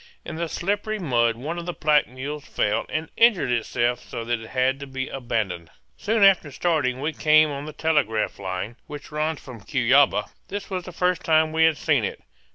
In 0.25 0.35
the 0.35 0.49
slippery 0.49 0.97
mud 0.97 1.35
one 1.35 1.59
of 1.59 1.67
the 1.67 1.75
pack 1.75 2.07
mules 2.07 2.43
fell 2.47 2.87
and 2.89 3.11
injured 3.17 3.51
itself 3.51 3.99
so 3.99 4.25
that 4.25 4.39
it 4.39 4.49
had 4.49 4.79
to 4.79 4.87
be 4.87 5.09
abandoned. 5.09 5.69
Soon 5.95 6.23
after 6.23 6.51
starting 6.51 6.99
we 7.01 7.13
came 7.13 7.51
on 7.51 7.65
the 7.67 7.71
telegraph 7.71 8.39
line, 8.39 8.77
which 8.87 9.11
runs 9.11 9.39
from 9.39 9.61
Cuyaba. 9.61 10.25
This 10.47 10.71
was 10.71 10.85
the 10.85 10.91
first 10.91 11.23
time 11.23 11.51
we 11.51 11.65
had 11.65 11.77
seen 11.77 12.03
it. 12.03 12.23